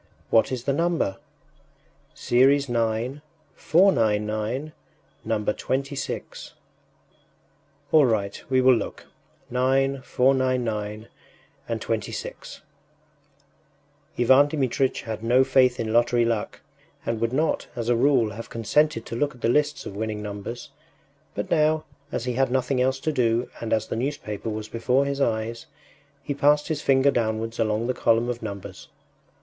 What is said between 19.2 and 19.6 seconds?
at the